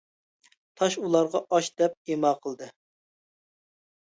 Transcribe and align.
تاش 0.79 0.95
ئۇلارغا 1.01 1.41
ئاچ 1.57 1.69
دەپ 1.83 1.99
ئىما 2.15 2.33
قىلدى. 2.47 2.71